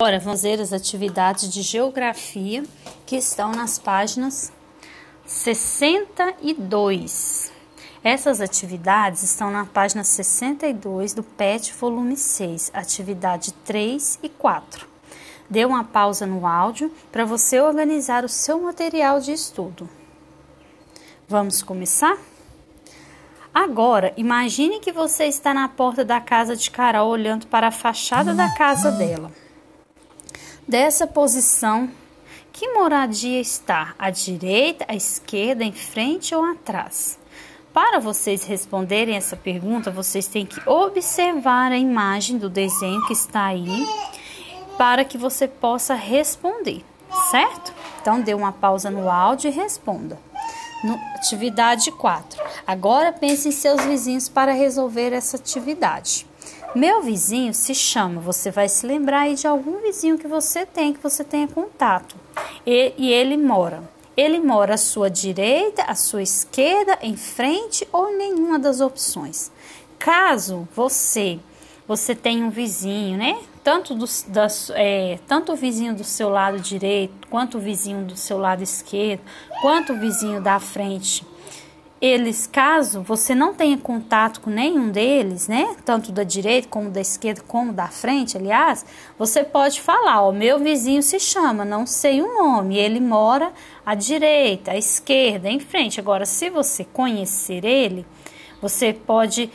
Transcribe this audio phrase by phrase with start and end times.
[0.00, 2.64] Agora vamos ver as atividades de geografia
[3.04, 4.50] que estão nas páginas
[5.26, 7.52] 62.
[8.02, 14.88] Essas atividades estão na página 62 do PET, volume 6, atividade 3 e 4.
[15.50, 19.86] Dê uma pausa no áudio para você organizar o seu material de estudo.
[21.28, 22.16] Vamos começar?
[23.52, 28.32] Agora, imagine que você está na porta da casa de Carol olhando para a fachada
[28.32, 29.30] da casa dela.
[30.70, 31.90] Dessa posição,
[32.52, 33.92] que moradia está?
[33.98, 37.18] À direita, à esquerda, em frente ou atrás?
[37.74, 43.46] Para vocês responderem essa pergunta, vocês têm que observar a imagem do desenho que está
[43.46, 43.84] aí
[44.78, 46.84] para que você possa responder,
[47.32, 47.74] certo?
[48.00, 50.20] Então, dê uma pausa no áudio e responda.
[50.84, 52.40] No, atividade 4.
[52.64, 56.29] Agora pense em seus vizinhos para resolver essa atividade.
[56.74, 60.92] Meu vizinho se chama, você vai se lembrar aí de algum vizinho que você tem,
[60.92, 62.14] que você tenha contato.
[62.64, 63.82] E, e ele mora.
[64.16, 69.50] Ele mora à sua direita, à sua esquerda, em frente ou em nenhuma das opções.
[69.98, 71.40] Caso você
[71.90, 73.36] você tenha um vizinho, né?
[73.64, 78.16] Tanto, do, das, é, tanto o vizinho do seu lado direito, quanto o vizinho do
[78.16, 79.22] seu lado esquerdo,
[79.60, 81.26] quanto o vizinho da frente
[82.00, 87.00] eles, caso você não tenha contato com nenhum deles, né, tanto da direita como da
[87.00, 88.86] esquerda, como da frente, aliás,
[89.18, 93.52] você pode falar: o meu vizinho se chama, não sei o nome, ele mora
[93.84, 96.00] à direita, à esquerda, em frente.
[96.00, 98.06] Agora, se você conhecer ele,
[98.62, 99.50] você pode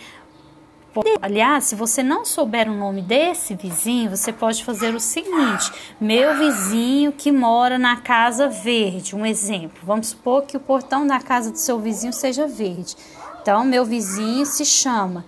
[1.22, 6.38] Aliás, se você não souber o nome desse vizinho, você pode fazer o seguinte: meu
[6.38, 9.80] vizinho que mora na casa verde, um exemplo.
[9.84, 12.96] Vamos supor que o portão da casa do seu vizinho seja verde.
[13.42, 15.26] Então, meu vizinho se chama.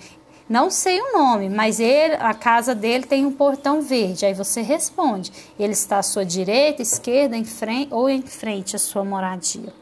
[0.49, 4.25] Não sei o nome, mas ele, a casa dele tem um portão verde.
[4.25, 8.79] Aí você responde: ele está à sua direita, esquerda, em frente ou em frente à
[8.79, 9.73] sua moradia.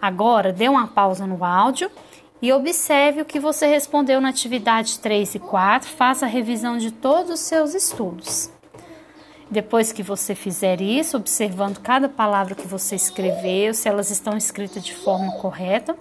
[0.00, 1.90] Agora, dê uma pausa no áudio
[2.40, 6.90] e observe o que você respondeu na atividade 3 e 4, faça a revisão de
[6.90, 8.50] todos os seus estudos.
[9.50, 14.84] Depois que você fizer isso, observando cada palavra que você escreveu, se elas estão escritas
[14.84, 15.96] de forma correta,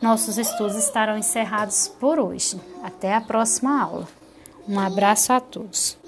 [0.00, 2.58] nossos estudos estarão encerrados por hoje.
[2.82, 4.08] Até a próxima aula.
[4.68, 5.98] Um abraço a todos.